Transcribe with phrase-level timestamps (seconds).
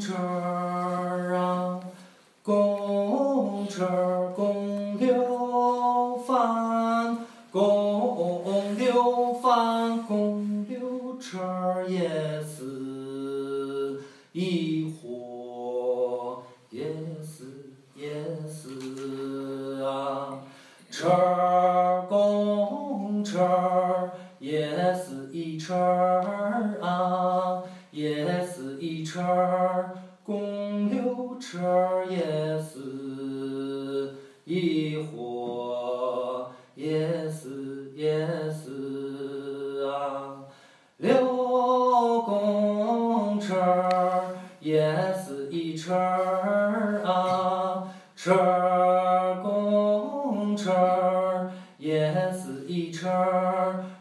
[0.00, 1.78] 车儿啊，
[2.42, 7.18] 公车公溜饭，
[7.52, 12.08] 公溜饭，公溜车也
[12.42, 14.00] 是
[14.32, 16.86] 一伙，也
[17.22, 20.40] 是也是啊，
[20.90, 29.20] 车公车也是一车儿啊，也是一车
[34.52, 40.42] 一伙，也是也是啊，
[40.96, 43.54] 溜公车
[44.58, 45.94] 也是一车
[47.04, 53.08] 啊，车公车也是一车，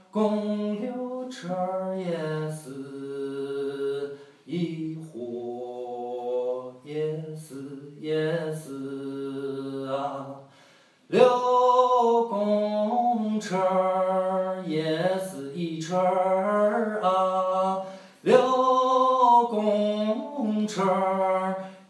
[0.10, 8.79] 公溜车也是一伙，也是也是，
[11.10, 13.58] 溜公车
[14.68, 17.82] 也是一车儿啊，
[18.22, 18.38] 溜
[19.50, 20.84] 公车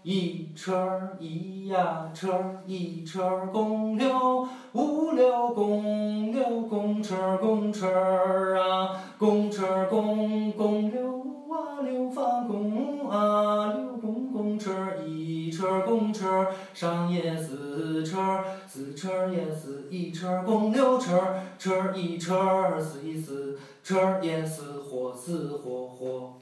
[0.03, 2.29] 一车一呀车
[2.65, 7.87] 一车公溜五溜公溜公车公车
[8.57, 11.09] 啊，公车公公溜
[11.51, 14.71] 啊溜发公啊溜公公车
[15.05, 15.18] 一
[15.59, 21.19] 车公车儿上也是车儿，四车儿也是一车儿公六车，
[21.57, 26.38] 车一车儿是一四车儿也是伙是伙伙。